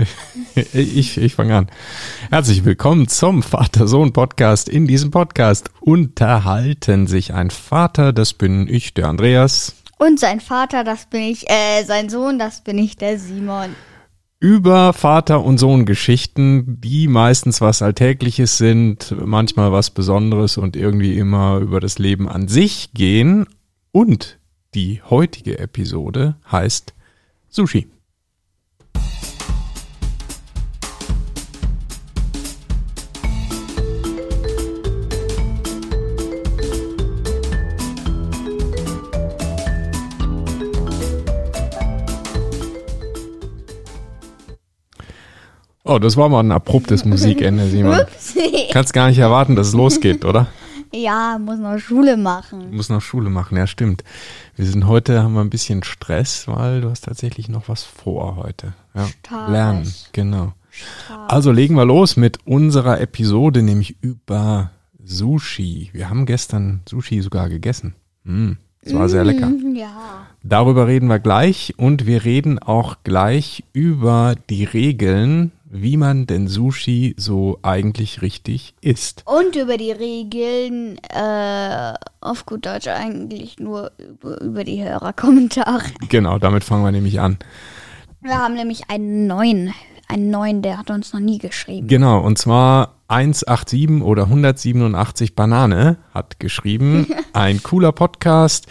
[0.72, 1.66] ich ich fange an.
[2.30, 4.68] Herzlich willkommen zum Vater-Sohn-Podcast.
[4.68, 9.74] In diesem Podcast unterhalten sich ein Vater, das bin ich, der Andreas.
[9.98, 13.74] Und sein Vater, das bin ich, äh, sein Sohn, das bin ich, der Simon.
[14.40, 21.58] Über Vater- und Sohn-Geschichten, die meistens was Alltägliches sind, manchmal was Besonderes und irgendwie immer
[21.58, 23.46] über das Leben an sich gehen.
[23.92, 24.38] Und
[24.74, 26.94] die heutige Episode heißt
[27.48, 27.91] Sushi.
[45.84, 48.00] Oh, das war mal ein abruptes Musikende, Simon.
[48.00, 48.68] Upsi.
[48.72, 50.46] Kannst gar nicht erwarten, dass es losgeht, oder?
[50.94, 52.70] Ja, muss noch Schule machen.
[52.70, 54.04] Du musst noch Schule machen, ja stimmt.
[54.56, 58.36] Wir sind heute, haben wir ein bisschen Stress, weil du hast tatsächlich noch was vor
[58.36, 58.74] heute.
[58.94, 59.08] Ja,
[59.48, 60.52] lernen, genau.
[61.28, 64.70] Also legen wir los mit unserer Episode, nämlich über
[65.02, 65.90] Sushi.
[65.94, 67.94] Wir haben gestern Sushi sogar gegessen.
[68.24, 69.46] Mm, es war sehr lecker.
[69.46, 70.26] Mm, Ja.
[70.42, 76.48] Darüber reden wir gleich und wir reden auch gleich über die Regeln, wie man denn
[76.48, 79.22] Sushi so eigentlich richtig isst.
[79.24, 85.84] Und über die Regeln, äh, auf gut Deutsch eigentlich nur über, die Hörerkommentare.
[86.10, 87.38] Genau, damit fangen wir nämlich an.
[88.20, 89.72] Wir haben nämlich einen neuen,
[90.08, 91.88] einen neuen, der hat uns noch nie geschrieben.
[91.88, 97.06] Genau, und zwar 187 oder 187 Banane hat geschrieben.
[97.32, 98.66] Ein cooler Podcast.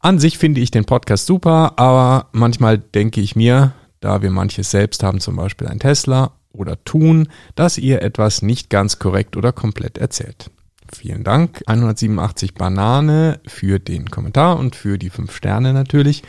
[0.00, 3.72] An sich finde ich den Podcast super, aber manchmal denke ich mir,
[4.04, 8.68] da wir manches selbst haben, zum Beispiel ein Tesla oder tun, dass ihr etwas nicht
[8.68, 10.50] ganz korrekt oder komplett erzählt.
[10.92, 16.22] Vielen Dank, 187 Banane für den Kommentar und für die fünf Sterne natürlich.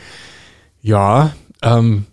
[0.80, 2.06] Ja, ähm,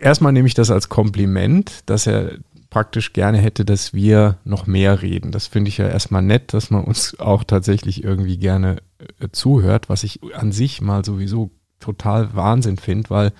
[0.00, 2.38] erstmal nehme ich das als Kompliment, dass er
[2.70, 5.32] praktisch gerne hätte, dass wir noch mehr reden.
[5.32, 8.78] Das finde ich ja erstmal nett, dass man uns auch tatsächlich irgendwie gerne
[9.20, 13.32] äh, zuhört, was ich an sich mal sowieso total Wahnsinn finde, weil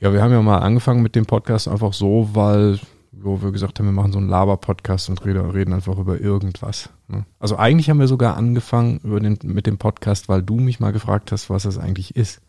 [0.00, 2.78] ja, wir haben ja mal angefangen mit dem Podcast einfach so, weil
[3.12, 6.90] wo wir gesagt haben, wir machen so einen Laber-Podcast und reden, einfach über irgendwas.
[7.08, 7.26] Ne?
[7.38, 11.32] Also eigentlich haben wir sogar angefangen den, mit dem Podcast, weil du mich mal gefragt
[11.32, 12.40] hast, was das eigentlich ist.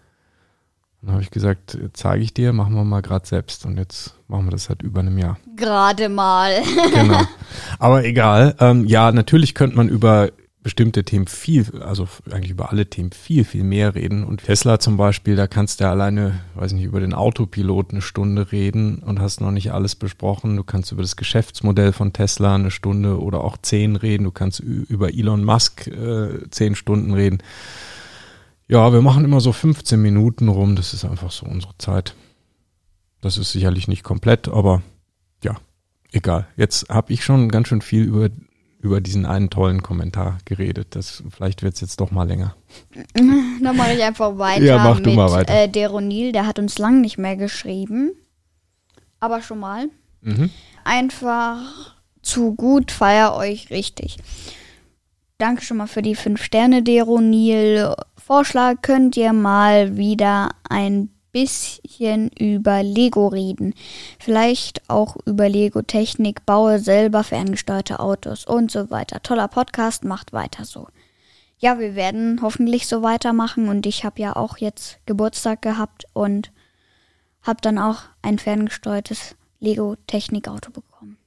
[1.02, 3.66] Dann habe ich gesagt, zeige ich dir, machen wir mal gerade selbst.
[3.66, 5.38] Und jetzt machen wir das seit über einem Jahr.
[5.56, 6.62] Gerade mal.
[6.94, 7.22] Genau.
[7.80, 8.56] Aber egal.
[8.60, 10.30] Ähm, ja, natürlich könnte man über
[10.64, 14.24] bestimmte Themen viel, also eigentlich über alle Themen viel, viel mehr reden.
[14.24, 18.02] Und Tesla zum Beispiel, da kannst du ja alleine, weiß nicht, über den Autopilot eine
[18.02, 20.56] Stunde reden und hast noch nicht alles besprochen.
[20.56, 24.26] Du kannst über das Geschäftsmodell von Tesla eine Stunde oder auch zehn reden.
[24.26, 27.40] Du kannst über Elon Musk äh, zehn Stunden reden.
[28.68, 30.76] Ja, wir machen immer so 15 Minuten rum.
[30.76, 32.16] Das ist einfach so unsere Zeit.
[33.22, 34.84] Das ist sicherlich nicht komplett, aber
[35.44, 35.58] ja,
[36.12, 36.48] egal.
[36.56, 38.30] Jetzt habe ich schon ganz schön viel über,
[38.82, 40.96] über diesen einen tollen Kommentar geredet.
[40.96, 42.56] Das, vielleicht wird es jetzt doch mal länger.
[43.14, 45.54] Dann mache ich einfach weiter Ja, mach du mit mal weiter.
[45.54, 46.32] Äh, Deronil.
[46.32, 48.12] Der hat uns lang nicht mehr geschrieben.
[49.20, 49.90] Aber schon mal.
[50.22, 50.50] Mhm.
[50.84, 54.18] Einfach zu gut, feier euch richtig.
[55.38, 57.94] Danke schon mal für die 5 Sterne, Deronil.
[58.16, 63.74] Vorschlag könnt ihr mal wieder ein bisschen über Lego reden.
[64.20, 69.22] Vielleicht auch über Lego-Technik, baue selber ferngesteuerte Autos und so weiter.
[69.24, 70.88] Toller Podcast, macht weiter so.
[71.60, 76.52] Ja, wir werden hoffentlich so weitermachen und ich habe ja auch jetzt Geburtstag gehabt und
[77.44, 81.18] habe dann auch ein ferngesteuertes Lego-Technik-Auto bekommen.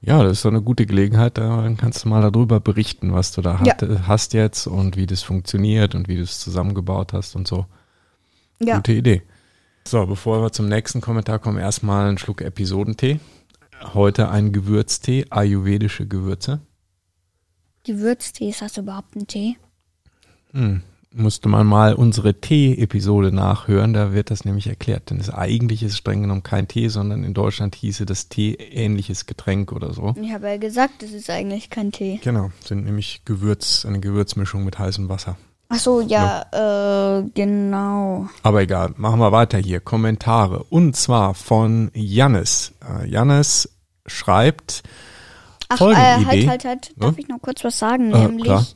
[0.00, 1.38] Ja, das ist so eine gute Gelegenheit.
[1.38, 3.74] da- Dann kannst du mal darüber berichten, was du da Ja.
[4.08, 7.66] hast jetzt und wie das funktioniert und wie du es zusammengebaut hast und so.
[8.60, 9.22] Ja, Gute Idee.
[9.84, 13.20] So, bevor wir zum nächsten Kommentar kommen, erstmal einen Schluck Episodentee.
[13.94, 16.60] Heute ein Gewürztee, ayurvedische Gewürze.
[17.84, 19.56] Gewürztee, ist das überhaupt ein Tee?
[20.52, 20.82] Hm.
[21.14, 25.10] Musste man mal unsere Tee-Episode nachhören, da wird das nämlich erklärt.
[25.10, 29.72] Denn das eigentlich ist streng genommen kein Tee, sondern in Deutschland hieße das Tee-ähnliches Getränk
[29.72, 30.14] oder so.
[30.18, 32.18] Ich habe ja gesagt, es ist eigentlich kein Tee.
[32.22, 35.36] Genau, sind nämlich Gewürz, eine Gewürzmischung mit heißem Wasser.
[35.74, 36.42] Ach so, ja,
[37.18, 38.28] äh, genau.
[38.42, 39.80] Aber egal, machen wir weiter hier.
[39.80, 40.64] Kommentare.
[40.70, 42.72] Und zwar von Jannis.
[42.86, 43.68] Äh, Jannis
[44.06, 44.82] schreibt
[45.68, 46.48] Ach, äh, folgende halt, Idee.
[46.48, 46.92] halt, halt.
[46.96, 47.18] Darf Ja?
[47.18, 48.12] ich noch kurz was sagen?
[48.12, 48.66] Äh, Nämlich, klar.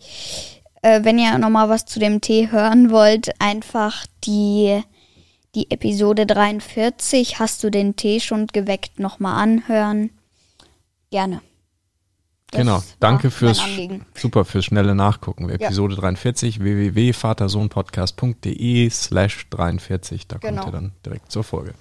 [0.83, 4.81] äh, wenn ihr nochmal was zu dem Tee hören wollt, einfach die,
[5.55, 10.11] die Episode 43, hast du den Tee schon geweckt, nochmal anhören.
[11.11, 11.41] Gerne.
[12.51, 13.61] Das Genau, danke fürs
[14.15, 15.49] super fürs schnelle Nachgucken.
[15.49, 15.57] Ja.
[15.57, 20.27] Episode 43 www.vatersohnpodcast.de slash 43.
[20.29, 20.63] Da Genau.
[20.63, 21.75] kommt ihr dann direkt zur Folge.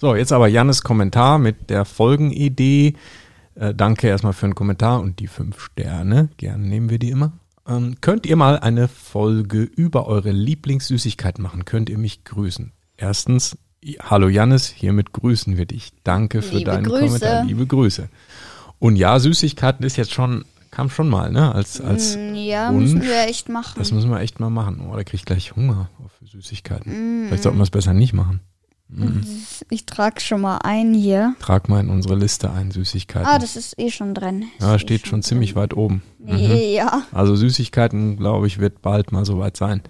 [0.00, 2.94] So, jetzt aber Jannes Kommentar mit der Folgenidee.
[3.54, 6.28] Äh, danke erstmal für den Kommentar und die fünf Sterne.
[6.36, 7.32] Gerne nehmen wir die immer.
[7.66, 11.64] Ähm, könnt ihr mal eine Folge über eure Lieblingssüßigkeit machen?
[11.64, 12.72] Könnt ihr mich grüßen?
[12.98, 13.56] Erstens,
[14.00, 15.92] hallo Jannis, hiermit grüßen wir dich.
[16.02, 17.06] Danke für Liebe deinen Grüße.
[17.06, 17.44] Kommentar.
[17.44, 18.08] Liebe Grüße.
[18.78, 21.54] Und ja, Süßigkeiten ist jetzt schon, kam schon mal, ne?
[21.54, 22.92] Als, als Mm, ja, Wunsch.
[22.92, 23.74] müssen wir echt machen.
[23.78, 24.80] Das müssen wir echt mal machen.
[24.86, 27.24] Oh, da krieg ich gleich Hunger auf Süßigkeiten.
[27.24, 27.26] Mm.
[27.28, 28.40] Vielleicht sollten wir es besser nicht machen.
[29.70, 31.34] Ich trage schon mal ein hier.
[31.40, 33.26] Trag mal in unsere Liste ein, Süßigkeiten.
[33.26, 34.44] Ah, das ist eh schon drin.
[34.60, 36.02] ja, Ist eh steht schon ziemlich weit oben.
[36.18, 37.02] Nee, Ja.
[37.10, 39.82] Also Süßigkeiten, glaube ich, wird bald mal soweit sein.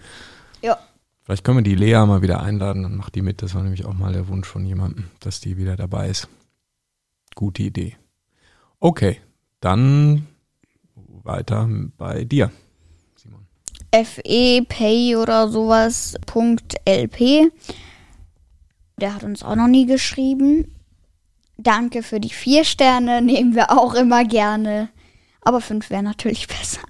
[0.62, 0.78] Ja.
[1.24, 3.42] Vielleicht können wir die Lea mal wieder einladen, dann macht die mit.
[3.42, 6.28] Das war nämlich auch mal der Wunsch von jemandem, dass die wieder dabei ist.
[7.34, 7.96] Gute Idee.
[8.84, 9.18] Okay,
[9.60, 10.26] dann
[11.06, 11.66] weiter
[11.96, 12.50] bei dir,
[13.16, 13.46] Simon.
[13.90, 16.14] FE Pay oder sowas.
[16.86, 17.50] LP.
[19.00, 20.76] Der hat uns auch noch nie geschrieben.
[21.56, 24.90] Danke für die vier Sterne, nehmen wir auch immer gerne.
[25.40, 26.82] Aber fünf wäre natürlich besser.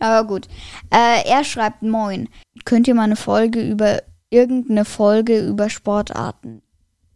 [0.00, 0.48] Aber gut.
[0.90, 2.28] Äh, er schreibt Moin.
[2.66, 6.60] Könnt ihr mal eine Folge über irgendeine Folge über Sportarten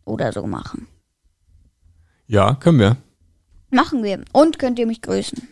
[0.06, 0.88] oder so machen?
[2.28, 2.96] Ja, können wir.
[3.70, 4.22] Machen wir.
[4.32, 5.46] Und könnt ihr mich grüßen?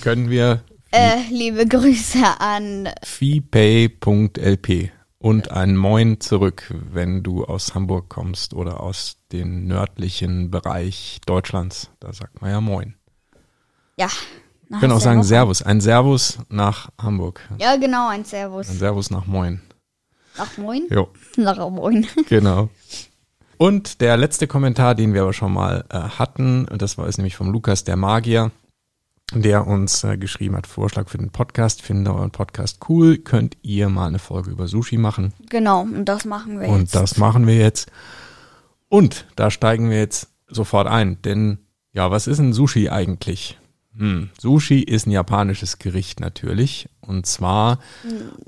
[0.00, 0.62] Können wir
[0.92, 8.80] Äh, liebe Grüße an feepay.lp und ein Moin zurück, wenn du aus Hamburg kommst oder
[8.80, 11.90] aus dem nördlichen Bereich Deutschlands.
[12.00, 12.94] Da sagt man ja Moin.
[13.96, 14.08] ja.
[14.68, 15.62] Wir können auch sagen Servus.
[15.62, 17.40] Ein Servus nach Hamburg.
[17.58, 18.68] Ja, genau, ein Servus.
[18.70, 19.60] Ein Servus nach Moin.
[20.38, 20.86] Nach Moin?
[20.88, 22.06] Jo, Nach Moin.
[22.28, 22.68] genau.
[23.62, 27.18] Und der letzte Kommentar, den wir aber schon mal äh, hatten, und das war ist
[27.18, 28.52] nämlich vom Lukas der Magier,
[29.34, 33.90] der uns äh, geschrieben hat, Vorschlag für den Podcast, finde euren Podcast cool, könnt ihr
[33.90, 35.34] mal eine Folge über Sushi machen.
[35.50, 36.94] Genau, und das machen wir Und jetzt.
[36.94, 37.92] das machen wir jetzt.
[38.88, 41.58] Und da steigen wir jetzt sofort ein, denn
[41.92, 43.58] ja, was ist ein Sushi eigentlich?
[43.94, 46.88] Hm, Sushi ist ein japanisches Gericht natürlich.
[47.02, 47.78] Und zwar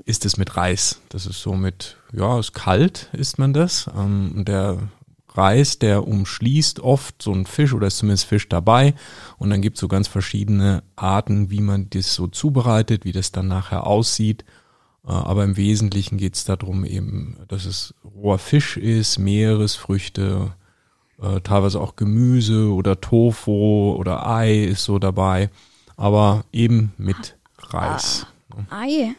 [0.05, 1.01] ist es mit Reis.
[1.09, 3.87] Das ist so mit, ja, ist kalt, isst man das.
[3.95, 4.79] Ähm, und der
[5.35, 8.93] Reis, der umschließt oft so einen Fisch oder ist zumindest Fisch dabei.
[9.37, 13.31] Und dann gibt es so ganz verschiedene Arten, wie man das so zubereitet, wie das
[13.31, 14.43] dann nachher aussieht.
[15.05, 20.53] Äh, Aber im Wesentlichen geht es darum eben, dass es roher Fisch ist, Meeresfrüchte,
[21.21, 25.49] äh, teilweise auch Gemüse oder Tofu oder Ei ist so dabei,
[25.95, 28.27] aber eben mit Reis.
[28.69, 29.15] Ei.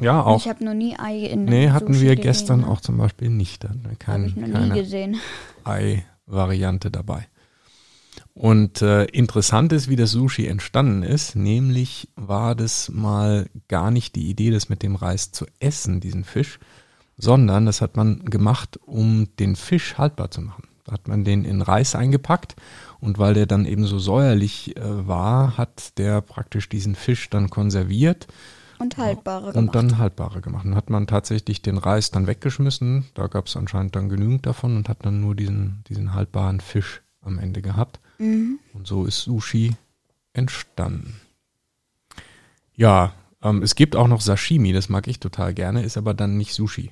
[0.00, 0.40] Ja, auch.
[0.40, 2.68] Ich habe noch nie Ei in Nee, hatten Sushi wir gesehen, gestern ne?
[2.68, 3.64] auch zum Beispiel nicht.
[3.64, 3.70] Wir
[4.06, 5.16] Hab ich noch nie keine gesehen.
[5.64, 7.28] Ei-Variante dabei.
[8.32, 11.36] Und äh, interessant ist, wie das Sushi entstanden ist.
[11.36, 16.24] Nämlich war das mal gar nicht die Idee, das mit dem Reis zu essen, diesen
[16.24, 16.58] Fisch,
[17.16, 20.64] sondern das hat man gemacht, um den Fisch haltbar zu machen.
[20.84, 22.56] Da hat man den in Reis eingepackt
[23.00, 27.50] und weil der dann eben so säuerlich äh, war, hat der praktisch diesen Fisch dann
[27.50, 28.26] konserviert
[28.78, 29.74] Und haltbare und gemacht.
[29.74, 30.64] dann haltbare gemacht.
[30.64, 33.06] Dann hat man tatsächlich den Reis dann weggeschmissen.
[33.14, 37.02] Da gab es anscheinend dann genügend davon und hat dann nur diesen, diesen haltbaren Fisch
[37.22, 38.00] am Ende gehabt.
[38.18, 38.58] Mhm.
[38.72, 39.76] Und so ist Sushi
[40.32, 41.20] entstanden.
[42.74, 43.12] Ja,
[43.42, 46.54] ähm, es gibt auch noch Sashimi, das mag ich total gerne, ist aber dann nicht
[46.54, 46.90] Sushi.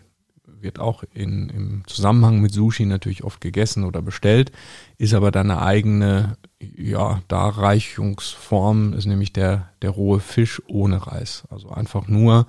[0.62, 4.52] Wird auch in, im Zusammenhang mit Sushi natürlich oft gegessen oder bestellt,
[4.98, 11.44] ist aber dann eine eigene ja, Darreichungsform, ist nämlich der, der rohe Fisch ohne Reis.
[11.50, 12.46] Also einfach nur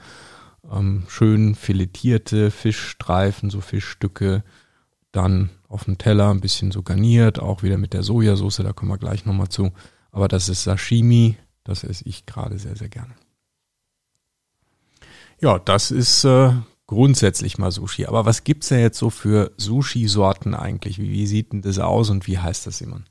[0.72, 4.44] ähm, schön filetierte Fischstreifen, so Fischstücke,
[5.12, 8.92] dann auf dem Teller ein bisschen so garniert, auch wieder mit der Sojasauce, da kommen
[8.92, 9.72] wir gleich nochmal zu.
[10.12, 13.14] Aber das ist Sashimi, das esse ich gerade sehr, sehr gerne.
[15.40, 16.54] Ja, das ist äh,
[16.94, 18.06] grundsätzlich mal Sushi.
[18.06, 21.00] Aber was gibt's denn jetzt so für Sushi-Sorten eigentlich?
[21.00, 23.02] Wie, wie sieht denn das aus und wie heißt das immer?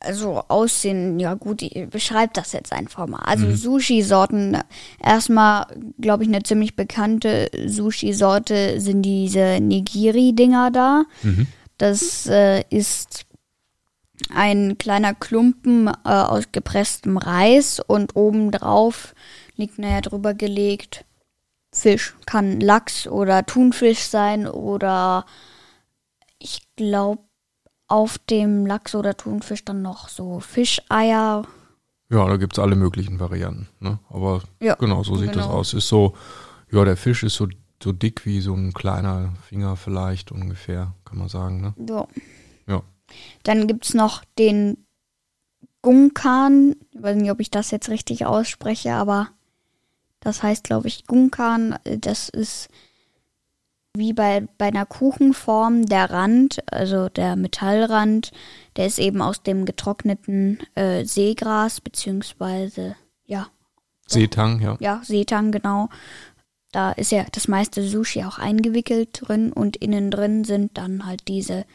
[0.00, 3.20] Also Aussehen, ja gut, ich beschreib das jetzt einfach mal.
[3.20, 3.56] Also Mhm.
[3.56, 4.58] Sushi-Sorten,
[5.02, 5.66] erstmal,
[5.98, 11.04] glaube ich, eine ziemlich bekannte Sushi-Sorte sind diese Nigiri-Dinger da.
[11.22, 11.46] Mhm.
[11.78, 13.26] Das äh, ist
[14.34, 19.14] ein kleiner Klumpen äh, aus gepresstem Reis und obendrauf
[19.56, 21.04] liegt, naja, drüber gelegt
[21.76, 22.14] Fisch.
[22.26, 25.26] Kann Lachs oder Thunfisch sein oder
[26.38, 27.22] ich glaube
[27.88, 31.46] auf dem Lachs oder Thunfisch dann noch so Fischeier.
[32.08, 33.68] Ja, da gibt's alle möglichen Varianten.
[33.80, 33.98] Ne?
[34.08, 35.58] Aber Ja, genau, so sieht das genau.
[35.58, 35.74] aus.
[35.74, 36.14] Ist so,
[36.70, 37.48] ja, der Fisch ist so,
[37.82, 41.60] so dick wie so ein kleiner Finger vielleicht ungefähr, kann man sagen.
[41.60, 41.74] Ne?
[41.88, 42.06] Ja.
[42.66, 42.82] Ja.
[43.42, 44.86] Dann gibt's noch den
[45.82, 46.74] Gunkan.
[46.90, 49.28] Ich weiß nicht, ob ich das jetzt richtig ausspreche, aber
[50.26, 51.78] das heißt, glaube ich, Gunkan.
[51.84, 52.68] Das ist
[53.96, 58.32] wie bei, bei einer Kuchenform der Rand, also der Metallrand,
[58.74, 63.46] der ist eben aus dem getrockneten äh, Seegras, beziehungsweise, ja.
[64.08, 64.76] Seetang, ja.
[64.80, 65.90] Ja, Seetang, genau.
[66.72, 71.28] Da ist ja das meiste Sushi auch eingewickelt drin und innen drin sind dann halt
[71.28, 71.66] diese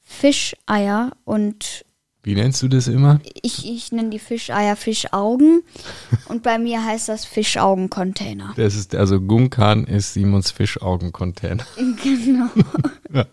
[0.00, 1.84] Fischeier und
[2.22, 3.20] wie nennst du das immer?
[3.42, 5.62] Ich, ich nenne die Fischeier Fischaugen
[6.28, 8.52] und bei mir heißt das Fischaugen-Container.
[8.56, 11.64] Das ist, also Gunkan ist Simons Fischaugen-Container.
[12.02, 12.46] Genau.
[13.12, 13.26] ja.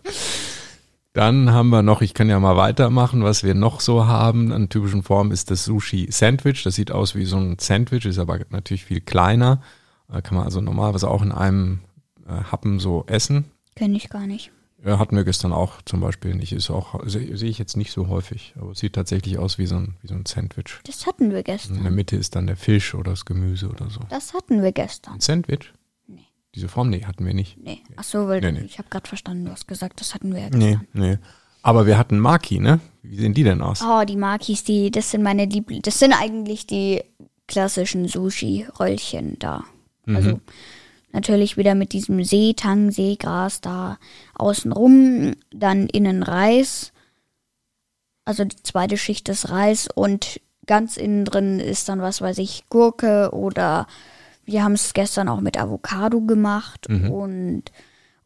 [1.12, 4.68] Dann haben wir noch, ich kann ja mal weitermachen, was wir noch so haben an
[4.68, 6.62] typischen Formen ist das Sushi Sandwich.
[6.62, 9.62] Das sieht aus wie so ein Sandwich, ist aber natürlich viel kleiner.
[10.08, 11.80] Da kann man also normalerweise auch in einem
[12.26, 13.46] äh, Happen so essen.
[13.74, 14.52] Kenne ich gar nicht.
[14.84, 16.52] Ja, hatten wir gestern auch zum Beispiel nicht.
[16.52, 19.66] Ist auch, sehe seh ich jetzt nicht so häufig, aber es sieht tatsächlich aus wie
[19.66, 20.78] so, ein, wie so ein Sandwich.
[20.84, 21.78] Das hatten wir gestern.
[21.78, 24.00] In der Mitte ist dann der Fisch oder das Gemüse oder so.
[24.08, 25.14] Das hatten wir gestern.
[25.14, 25.72] Ein Sandwich?
[26.06, 26.26] Nee.
[26.54, 27.58] Diese Form, nee, hatten wir nicht.
[27.58, 27.82] Nee.
[27.96, 28.60] Ach so, weil Nee, nee.
[28.66, 30.86] ich habe gerade verstanden, du hast gesagt, das hatten wir ja Nee, gestern.
[30.92, 31.18] nee.
[31.62, 32.78] Aber wir hatten Maki, ne?
[33.02, 33.82] Wie sehen die denn aus?
[33.82, 35.82] Oh, die Makis, die, das sind meine Liebling.
[35.82, 37.02] Das sind eigentlich die
[37.48, 39.64] klassischen Sushi-Röllchen da.
[40.06, 40.40] Mhm.
[41.12, 43.98] Natürlich wieder mit diesem Seetang, Seegras da
[44.34, 46.92] außenrum, dann innen Reis.
[48.24, 52.64] Also die zweite Schicht ist Reis und ganz innen drin ist dann, was weiß ich,
[52.68, 53.86] Gurke oder
[54.44, 57.10] wir haben es gestern auch mit Avocado gemacht Mhm.
[57.10, 57.62] und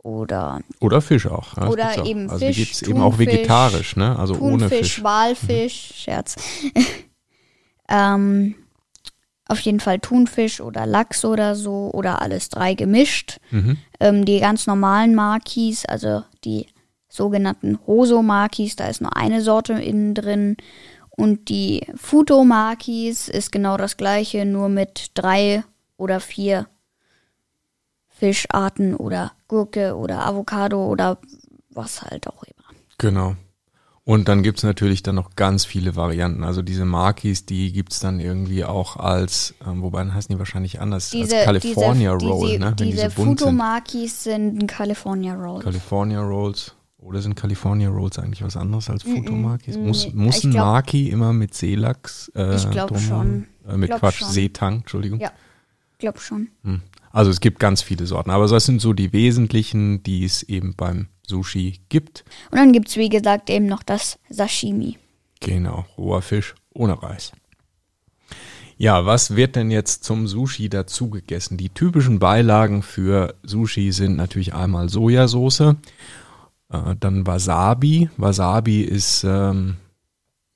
[0.03, 1.57] oder Oder Fisch auch.
[1.57, 2.05] Ja, Oder auch.
[2.05, 4.19] eben Also Fisch, gibt's eben auch vegetarisch, ne?
[4.19, 4.99] Also ohne Thunfisch, Fisch.
[4.99, 5.05] Mhm.
[5.05, 6.35] Walfisch, Scherz.
[7.89, 8.57] ähm,
[9.49, 13.39] auf jeden Fall Thunfisch oder Lachs oder so oder alles drei gemischt.
[13.51, 13.77] Mhm.
[14.01, 16.67] Ähm, die ganz normalen Makis, also die
[17.09, 20.57] sogenannten Hoso-Makis, da ist nur eine Sorte innen drin.
[21.11, 25.63] Und die Futo-Makis ist genau das gleiche, nur mit drei
[25.99, 26.67] oder vier
[28.09, 31.19] Fischarten oder Gurke oder Avocado oder
[31.71, 32.79] was halt auch immer.
[32.99, 33.37] Genau.
[34.05, 36.43] Und dann gibt's natürlich dann noch ganz viele Varianten.
[36.43, 40.81] Also diese Makis, die gibt's dann irgendwie auch als, ähm, wobei dann heißen die wahrscheinlich
[40.81, 42.75] anders, Diese, als California diese, Roll, diese, ne?
[42.77, 43.49] Wenn diese die so bunt sind.
[43.49, 45.65] Futomakis sind California Rolls.
[45.65, 46.75] California Rolls.
[46.99, 49.77] Oder sind California Rolls eigentlich was anderes als Futomakis?
[49.77, 52.31] Mm, Muss, muss ein glaub- Maki immer mit Seelachs?
[52.35, 53.47] Äh, Ich glaub drumherum?
[53.69, 54.29] Äh, mit Glaub Quatsch, schon.
[54.31, 55.19] Seetang, Entschuldigung.
[55.21, 55.31] Ja.
[55.99, 56.49] Glaub schon.
[56.65, 56.81] Hm.
[57.13, 60.75] Also es gibt ganz viele Sorten, aber das sind so die wesentlichen, die es eben
[60.77, 62.25] beim Sushi gibt.
[62.51, 64.99] Und dann gibt's wie gesagt, eben noch das Sashimi.
[65.41, 67.33] Genau, roher Fisch ohne Reis.
[68.77, 71.57] Ja, was wird denn jetzt zum Sushi dazu gegessen?
[71.57, 78.11] Die typischen Beilagen für Sushi sind natürlich einmal Sojasauce, äh, dann Wasabi.
[78.17, 79.77] Wasabi ist, ähm,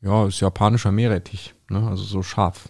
[0.02, 1.86] ja, ist japanischer Meerrettich, ne?
[1.88, 2.68] also so scharf.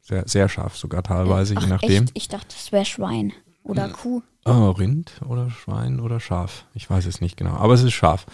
[0.00, 2.04] Sehr, sehr scharf sogar teilweise, Ach, je nachdem.
[2.04, 2.12] Echt?
[2.14, 3.32] Ich dachte, das wäre Schwein
[3.62, 4.22] oder Kuh.
[4.48, 6.64] Oh, Rind oder Schwein oder Schaf.
[6.74, 8.26] Ich weiß es nicht genau, aber es ist scharf.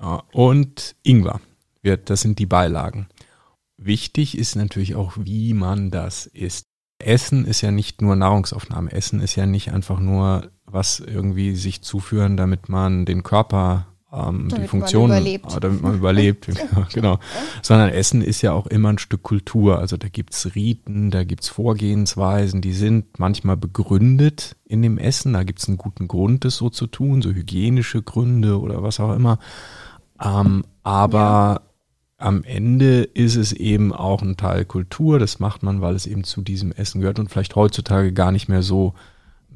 [0.00, 1.40] Äh, Und Ingwer
[2.06, 3.08] das sind die Beilagen.
[3.76, 6.64] Wichtig ist natürlich auch, wie man das isst.
[6.98, 8.92] Essen ist ja nicht nur Nahrungsaufnahme.
[8.92, 14.48] Essen ist ja nicht einfach nur was irgendwie sich zuführen, damit man den Körper, ähm,
[14.48, 15.58] Damit die man Funktionen, überlebt.
[15.60, 17.18] damit man überlebt, Ja, genau.
[17.62, 19.78] Sondern Essen ist ja auch immer ein Stück Kultur.
[19.78, 25.32] Also da gibt's Riten, da gibt's Vorgehensweisen, die sind manchmal begründet in dem Essen.
[25.32, 29.14] Da gibt's einen guten Grund, das so zu tun, so hygienische Gründe oder was auch
[29.14, 29.38] immer.
[30.22, 31.62] Ähm, aber
[32.18, 35.18] am Ende ist es eben auch ein Teil Kultur.
[35.18, 38.48] Das macht man, weil es eben zu diesem Essen gehört und vielleicht heutzutage gar nicht
[38.48, 38.94] mehr so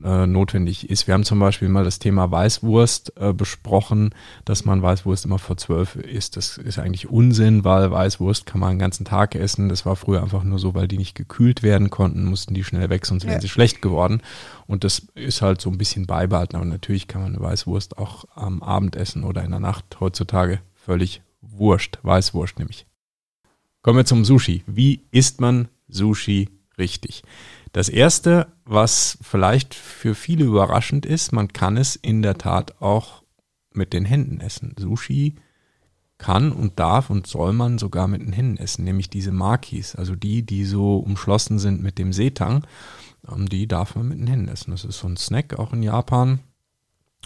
[0.05, 1.07] äh, notwendig ist.
[1.07, 4.14] Wir haben zum Beispiel mal das Thema Weißwurst äh, besprochen,
[4.45, 6.37] dass man Weißwurst immer vor zwölf isst.
[6.37, 9.69] Das ist eigentlich Unsinn, weil Weißwurst kann man den ganzen Tag essen.
[9.69, 12.90] Das war früher einfach nur so, weil die nicht gekühlt werden konnten, mussten die schnell
[12.90, 13.40] weg, sonst wären Ja.
[13.40, 14.23] sie schlecht geworden.
[14.67, 16.57] Und das ist halt so ein bisschen beibehalten.
[16.57, 20.61] Aber natürlich kann man eine Weißwurst auch am Abend essen oder in der Nacht heutzutage
[20.75, 21.99] völlig wurscht.
[22.02, 22.87] Weißwurst nämlich.
[23.83, 24.62] Kommen wir zum Sushi.
[24.67, 27.23] Wie isst man Sushi richtig?
[27.73, 33.23] Das erste, was vielleicht für viele überraschend ist, man kann es in der Tat auch
[33.73, 34.75] mit den Händen essen.
[34.79, 35.37] Sushi
[36.19, 40.17] kann und darf und soll man sogar mit den Händen essen, nämlich diese Makis, also
[40.17, 42.67] die, die so umschlossen sind mit dem Seetang,
[43.31, 44.73] ähm, die darf man mit den Händen essen.
[44.73, 46.41] Das ist so ein Snack auch in Japan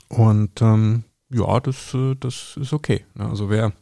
[0.08, 3.06] und ähm, ja, das, äh, das ist okay.
[3.14, 3.26] ne?
[3.26, 3.72] Also wer,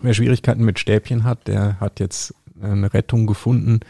[0.00, 3.80] wer Schwierigkeiten mit Stäbchen hat, der hat jetzt eine Rettung gefunden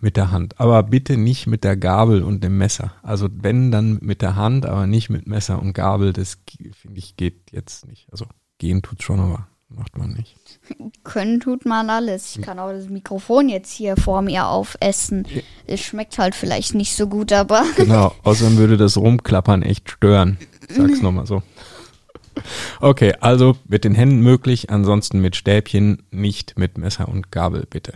[0.00, 0.60] mit der Hand.
[0.60, 2.92] Aber bitte nicht mit der Gabel und dem Messer.
[3.02, 6.12] Also wenn, dann mit der Hand, aber nicht mit Messer und Gabel.
[6.12, 6.38] Das
[6.72, 8.06] finde ich geht jetzt nicht.
[8.10, 8.26] Also
[8.58, 10.36] gehen tut's schon, aber macht man nicht.
[11.04, 12.36] Können tut man alles.
[12.36, 15.26] Ich kann auch das Mikrofon jetzt hier vor mir aufessen.
[15.66, 20.38] Es schmeckt halt vielleicht nicht so gut, aber Genau, außerdem würde das Rumklappern echt stören.
[20.68, 21.42] Sag's nochmal so.
[22.80, 27.94] Okay, also mit den Händen möglich, ansonsten mit Stäbchen, nicht mit Messer und Gabel, bitte.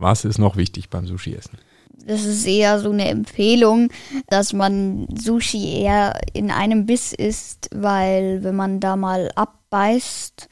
[0.00, 1.58] Was ist noch wichtig beim Sushi-Essen?
[2.06, 3.88] das ist eher so eine Empfehlung,
[4.28, 10.48] dass man Sushi eher in einem Biss isst, weil wenn man da mal abbeißt,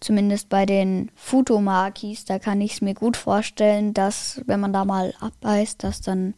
[0.00, 4.84] zumindest bei den Futomakis, da kann ich es mir gut vorstellen, dass wenn man da
[4.84, 6.34] mal abbeißt, dass dann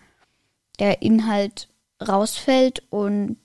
[0.78, 1.68] der Inhalt
[2.06, 3.38] rausfällt und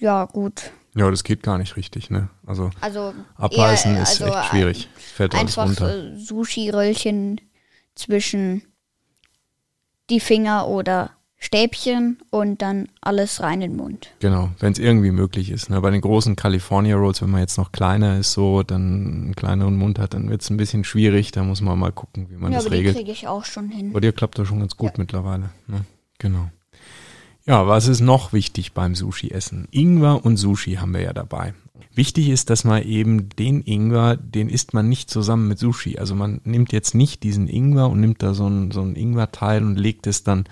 [0.00, 0.72] ja, gut.
[0.94, 2.28] Ja, das geht gar nicht richtig, ne?
[2.46, 4.88] Also Also abbeißen eher, ist also echt schwierig.
[4.96, 6.16] Fällt alles Einfach runter.
[6.18, 7.40] Sushi-Röllchen
[7.94, 8.62] zwischen
[10.10, 11.10] die Finger oder
[11.42, 14.10] Stäbchen und dann alles rein in den Mund.
[14.18, 15.70] Genau, wenn es irgendwie möglich ist.
[15.70, 15.80] Ne?
[15.80, 19.76] Bei den großen California Rolls, wenn man jetzt noch kleiner ist, so, dann einen kleineren
[19.76, 21.32] Mund hat, dann wird es ein bisschen schwierig.
[21.32, 22.94] Da muss man mal gucken, wie man ja, das aber regelt.
[22.94, 23.92] kriege ich auch schon hin.
[23.92, 25.48] Bei dir klappt das schon ganz gut mittlerweile.
[25.66, 25.86] Ne?
[26.18, 26.50] Genau.
[27.50, 29.66] Ja, was ist noch wichtig beim Sushi-Essen?
[29.72, 31.52] Ingwer und Sushi haben wir ja dabei.
[31.96, 35.98] Wichtig ist, dass man eben den Ingwer, den isst man nicht zusammen mit Sushi.
[35.98, 39.64] Also man nimmt jetzt nicht diesen Ingwer und nimmt da so ein, so ein Ingwerteil
[39.64, 40.44] und legt es dann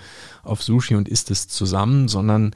[0.43, 2.51] auf Sushi und isst es zusammen, sondern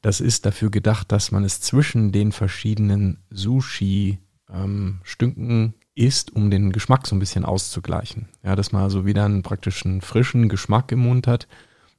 [0.00, 7.08] das ist dafür gedacht, dass man es zwischen den verschiedenen Sushi-Stücken isst, um den Geschmack
[7.08, 8.28] so ein bisschen auszugleichen.
[8.44, 11.48] Ja, dass man also wieder einen praktischen frischen Geschmack im Mund hat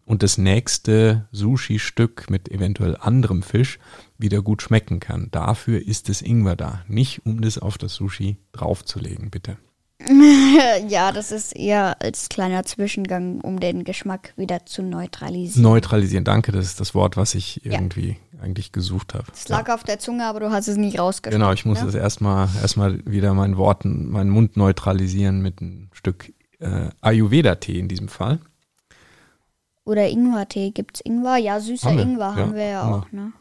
[0.06, 3.80] und das nächste Sushi-Stück mit eventuell anderem Fisch
[4.18, 5.30] wieder gut schmecken kann.
[5.32, 9.58] Dafür ist das Ingwer da, nicht um das auf das Sushi draufzulegen, bitte.
[10.90, 15.64] ja, das ist eher als kleiner Zwischengang, um den Geschmack wieder zu neutralisieren.
[15.64, 19.26] Neutralisieren, danke, das ist das Wort, was ich irgendwie eigentlich gesucht habe.
[19.34, 21.40] Es lag auf der Zunge, aber du hast es nicht rausgeschmeckt.
[21.40, 21.86] Genau, ich muss ne?
[21.86, 27.88] das erstmal erstmal wieder meinen Worten, meinen Mund neutralisieren mit einem Stück äh, Ayurveda-Tee in
[27.88, 28.40] diesem Fall.
[29.86, 30.72] Oder Ingwertee.
[30.72, 31.38] Gibt's Ingwer?
[31.38, 33.34] Ja, süßer Haben Ingwer ja, haben wir ja auch, ne?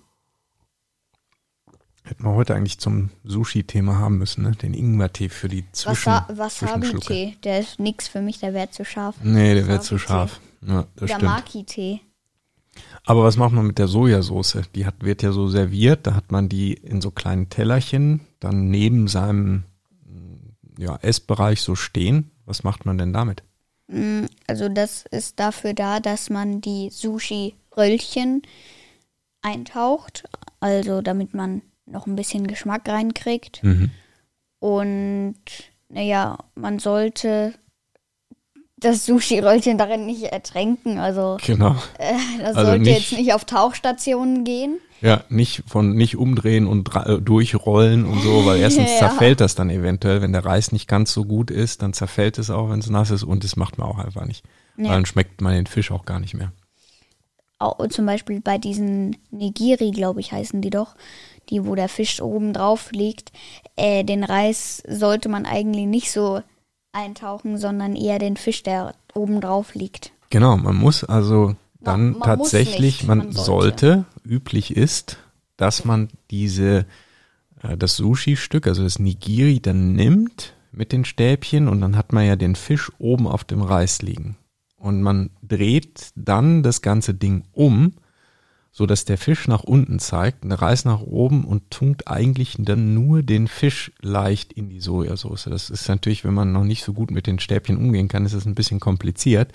[2.05, 4.51] Hätten wir heute eigentlich zum Sushi-Thema haben müssen, ne?
[4.53, 6.11] Den Ingwer-Tee für die Zwischen.
[6.11, 9.17] Wasabi-Tee, der ist nix für mich, der wäre zu scharf.
[9.23, 10.41] Nee, der wäre zu scharf.
[10.67, 11.25] Ja, das Oder.
[11.25, 12.01] Maki-Tee.
[13.05, 14.63] Aber was macht man mit der Sojasauce?
[14.75, 18.71] Die hat, wird ja so serviert, da hat man die in so kleinen Tellerchen dann
[18.71, 19.65] neben seinem
[20.79, 22.31] ja, Essbereich so stehen.
[22.47, 23.45] Was macht man denn damit?
[23.89, 28.43] Mm, Also das ist dafür da, dass man die Sushi-Röllchen
[29.43, 30.25] eintaucht,
[30.61, 33.63] also damit man noch ein bisschen Geschmack reinkriegt.
[33.63, 33.91] Mhm.
[34.61, 35.35] Und
[35.89, 37.55] naja, man sollte
[38.83, 40.99] das Sushi-Röllchen darin nicht ertränken.
[40.99, 41.77] Also Genau.
[41.99, 44.79] äh, das Also sollte nicht- jetzt nicht auf Tauchstationen gehen.
[45.01, 48.99] Ja, nicht von nicht umdrehen und äh, durchrollen und so, weil erstens Ja.
[49.09, 52.51] zerfällt das dann eventuell, wenn der Reis nicht ganz so gut ist, dann zerfällt es
[52.51, 54.45] auch, wenn es nass ist und das macht man auch einfach nicht.
[54.77, 54.85] Ja.
[54.85, 56.53] Weil dann schmeckt man den Fisch auch gar nicht mehr.
[57.59, 60.97] Auch zum Beispiel bei diesen Nigiri, glaube ich, heißen die doch,
[61.49, 63.31] die, wo der Fisch oben drauf liegt.
[63.77, 66.43] Äh, den Reis sollte man eigentlich nicht so
[66.93, 70.13] eintauchen, sondern eher den Fisch, der oben drauf liegt.
[70.31, 73.87] Genau, man muss also dann Man- man tatsächlich, nicht, man, man sollte.
[73.87, 74.05] sollte.
[74.25, 75.19] üblich ist,
[75.57, 76.87] dass man diese,
[77.63, 82.25] äh, das Sushi-Stück, also das Nigiri, dann nimmt mit den Stäbchen und dann hat man
[82.27, 84.37] ja den Fisch oben auf dem Reis liegen.
[84.77, 87.93] Und man dreht dann das ganze Ding um,
[88.75, 92.95] so dass der Fisch nach unten zeigt, der Reis nach oben und tunkt eigentlich dann
[92.95, 95.45] nur den Fisch leicht in die Sojasauce.
[95.51, 98.33] Das ist natürlich, wenn man noch nicht so gut mit den Stäbchen umgehen kann, ist
[98.33, 99.53] es ein bisschen kompliziert.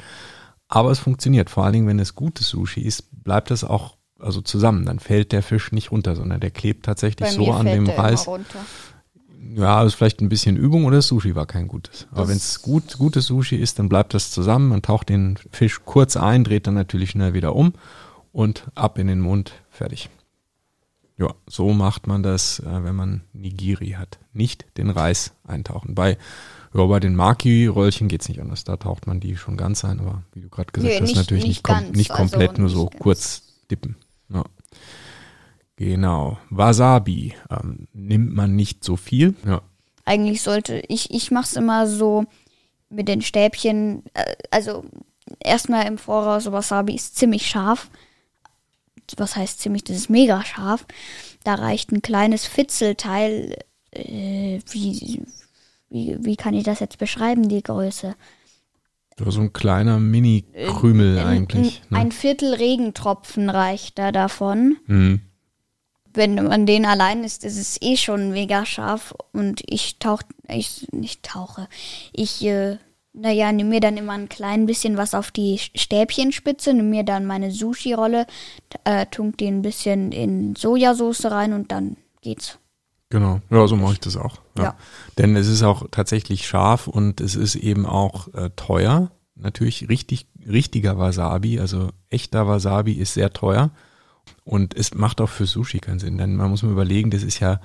[0.67, 1.49] Aber es funktioniert.
[1.49, 4.85] Vor allen Dingen, wenn es gutes Sushi ist, bleibt es auch also zusammen.
[4.85, 8.27] Dann fällt der Fisch nicht runter, sondern der klebt tatsächlich Bei so an dem Reis.
[9.55, 12.05] Ja, ist vielleicht ein bisschen Übung oder das Sushi war kein gutes.
[12.11, 14.67] Aber Das- wenn es gut, gutes Sushi ist, dann bleibt das zusammen.
[14.69, 17.73] Man taucht den Fisch kurz ein, dreht dann natürlich schnell wieder um
[18.37, 20.09] und ab in den Mund, fertig.
[21.17, 24.19] Ja, so macht man das, äh, wenn man Nigiri hat.
[24.33, 25.95] Nicht den Reis eintauchen.
[25.95, 26.19] Bei,
[26.75, 28.63] ja, bei den Maki-Röllchen geht's nicht anders.
[28.63, 31.15] Da taucht man die schon ganz ein, aber wie du gerade gesagt Nee, hast, nicht-
[31.15, 33.01] natürlich nicht, nicht kom ganz, nicht komplett, also nur so nicht ganz.
[33.01, 33.95] kurz dippen.
[34.29, 34.43] Ja.
[35.77, 36.37] Genau.
[36.51, 39.35] Wasabi ähm, nimmt man nicht so viel.
[39.47, 39.61] Ja.
[40.05, 42.25] Eigentlich sollte, ich, ich mache es immer so
[42.89, 44.85] mit den Stäbchen, äh, also
[45.39, 47.89] erstmal im Voraus, Wasabi ist ziemlich scharf.
[49.17, 50.85] Was heißt ziemlich, das ist mega scharf.
[51.43, 53.57] Da reicht ein kleines Fitzelteil,
[53.91, 55.21] äh, wie,
[55.89, 58.15] wie, wie kann ich das jetzt beschreiben, die Größe?
[59.25, 61.81] So ein kleiner Mini-Krümel eigentlich.
[61.83, 61.97] Ein, Ne?
[61.97, 64.77] ein Viertel Regentropfen reicht da davon.
[64.85, 65.21] Mhm.
[66.13, 70.87] wenn man den allein isst, ist es eh schon mega scharf und ich tauche, ich
[70.91, 71.67] nicht tauche,
[72.11, 72.77] ich, äh,
[73.19, 77.25] naja, nehme mir dann immer ein klein bisschen was auf die Stäbchenspitze, nehme mir dann
[77.25, 78.27] meine Sushi-Rolle,
[78.83, 82.59] äh, tunk die ein bisschen in Sojasauce rein und dann geht's.
[83.09, 84.37] Genau, ja, so mache ich das auch.
[84.57, 84.63] Ja.
[84.63, 84.75] Ja.
[85.17, 89.11] Denn es ist auch tatsächlich scharf und es ist eben auch äh, teuer.
[89.35, 93.71] Natürlich richtig, richtiger Wasabi, also echter Wasabi ist sehr teuer.
[94.43, 97.39] Und es macht auch für Sushi keinen Sinn, denn man muss mal überlegen, das ist
[97.39, 97.61] ja,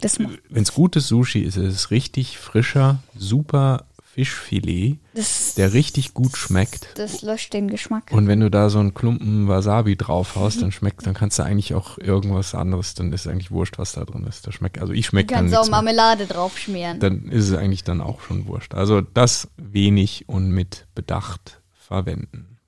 [0.00, 6.36] wenn es gutes Sushi ist, ist es richtig frischer, super Fischfilet, das, der richtig gut
[6.36, 6.98] schmeckt.
[6.98, 8.10] das löscht den Geschmack.
[8.12, 11.72] Und wenn du da so einen Klumpen Wasabi draufhaust, dann schmeckt, dann kannst du eigentlich
[11.72, 14.46] auch irgendwas anderes, dann ist eigentlich wurscht, was da drin ist.
[14.46, 15.78] Das schmeckt, also ich Du schmecke dann kannst auch nichts mehr.
[15.78, 17.00] Marmelade draufschmieren.
[17.00, 18.74] Dann ist es eigentlich dann auch schon wurscht.
[18.74, 22.58] Also das wenig und mit Bedacht verwenden.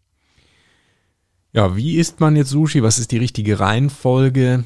[1.53, 2.83] Ja, wie isst man jetzt Sushi?
[2.83, 4.65] Was ist die richtige Reihenfolge?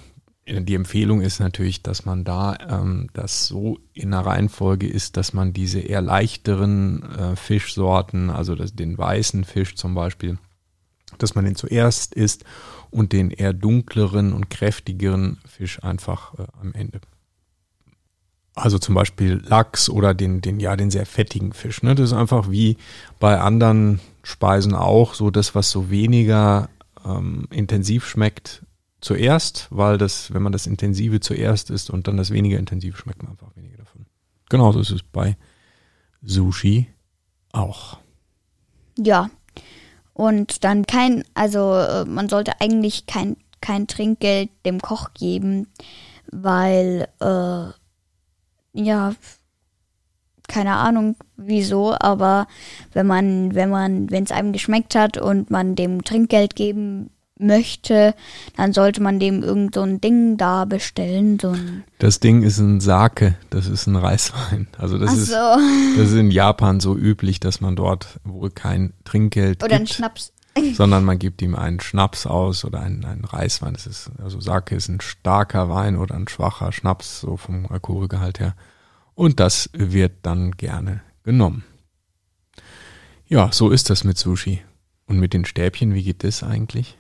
[0.49, 5.35] Die Empfehlung ist natürlich, dass man da ähm, das so in der Reihenfolge ist, dass
[5.35, 10.39] man diese eher leichteren äh, Fischsorten, also das, den weißen Fisch zum Beispiel,
[11.19, 12.45] dass man den zuerst isst
[12.91, 17.01] und den eher dunkleren und kräftigeren Fisch einfach äh, am Ende.
[18.55, 21.83] Also zum Beispiel Lachs oder den, den, ja, den sehr fettigen Fisch.
[21.83, 21.95] Ne?
[21.95, 22.79] Das ist einfach wie
[23.21, 26.71] bei anderen Speisen auch so das, was so weniger
[27.05, 28.63] ähm, intensiv schmeckt,
[29.01, 33.23] zuerst, weil das, wenn man das Intensive zuerst isst und dann das weniger intensiv, schmeckt
[33.23, 34.07] man einfach weniger davon.
[34.49, 35.37] Genauso ist es bei
[36.23, 36.89] Sushi
[37.53, 37.99] auch.
[38.99, 39.31] Ja.
[40.13, 45.69] Und dann kein, also äh, man sollte eigentlich kein, kein Trinkgeld dem Koch geben,
[46.33, 47.67] weil, äh,
[48.73, 49.15] ja,
[50.49, 52.49] keine Ahnung wieso, aber
[52.95, 58.15] wenn man, wenn man, wenn es einem geschmeckt hat und man dem Trinkgeld geben möchte,
[58.57, 62.59] dann sollte man dem irgend so ein Ding da bestellen, so ein, Das Ding ist
[62.59, 64.69] ein Sake, das ist ein Reiswein.
[64.79, 68.51] Also das ach ist so, das ist in Japan so üblich, dass man dort wohl
[68.51, 70.33] kein Trinkgeld oder gibt, Schnaps.
[70.75, 73.75] sondern man gibt ihm einen Schnaps aus oder einen, einen Reiswein.
[73.75, 78.41] Das ist also Sake ist ein starker Wein oder ein schwacher Schnaps so vom Alkoholgehalt
[78.41, 78.55] her.
[79.15, 81.65] Und das wird dann gerne genommen.
[83.27, 84.63] Ja, so ist das mit Sushi.
[85.07, 86.99] Und mit den Stäbchen, wie geht das eigentlich?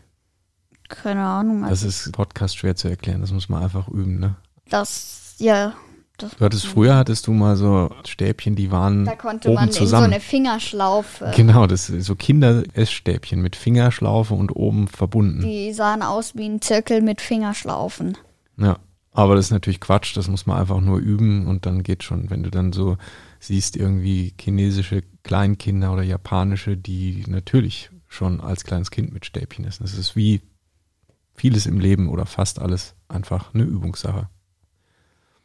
[0.88, 4.36] Keine Ahnung, Das also ist Podcast schwer zu erklären, das muss man einfach üben, ne?
[4.68, 5.74] das, ja,
[6.18, 9.68] das, Du hattest früher hattest du mal so Stäbchen, die waren da konnte oben man
[9.68, 10.06] in so zusammen.
[10.06, 15.42] eine Fingerschlaufe Genau, das so Kinder-Essstäbchen mit Fingerschlaufe und oben verbunden.
[15.42, 18.16] Die sahen aus wie ein Zirkel mit Fingerschlaufen.
[18.56, 18.78] Ja,
[19.12, 22.30] aber das ist natürlich Quatsch, das muss man einfach nur üben und dann geht schon.
[22.30, 22.96] Wenn du dann so
[23.40, 29.84] siehst, irgendwie chinesische Kleinkinder oder japanische, die natürlich schon als kleines Kind mit Stäbchen essen.
[29.84, 30.40] Das ist wie
[31.38, 34.28] vieles im Leben oder fast alles einfach eine Übungssache.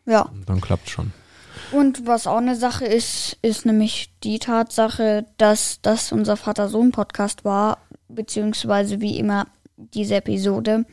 [0.06, 0.24] Ja.
[0.24, 1.14] Und dann klappt schon.
[1.72, 7.78] Und was auch eine Sache ist, ist nämlich die Tatsache, dass das unser Vater-Sohn-Podcast war,
[8.10, 10.86] beziehungsweise wie immer diese Episode.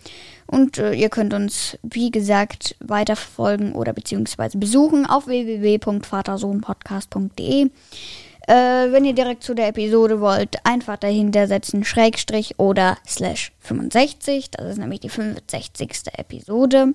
[0.46, 7.70] Und äh, ihr könnt uns, wie gesagt, weiterverfolgen oder beziehungsweise besuchen auf www.vatersohnpodcast.de.
[8.46, 14.50] Äh, wenn ihr direkt zu der Episode wollt, einfach dahinter setzen Schrägstrich oder Slash 65.
[14.50, 15.90] Das ist nämlich die 65.
[16.16, 16.94] Episode.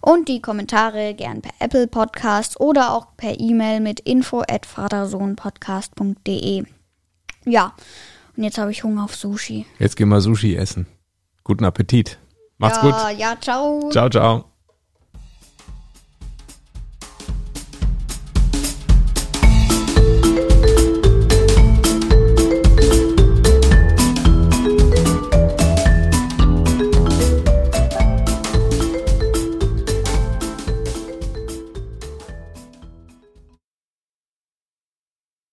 [0.00, 6.64] Und die Kommentare gern per Apple Podcast oder auch per E-Mail mit info at vatersohnpodcast.de.
[7.44, 7.74] Ja,
[8.36, 9.66] und jetzt habe ich Hunger auf Sushi.
[9.78, 10.86] Jetzt gehen wir Sushi essen.
[11.44, 12.18] Guten Appetit.
[12.56, 13.18] Macht's ja, gut.
[13.18, 13.90] Ja, ciao.
[13.90, 14.49] Ciao, ciao.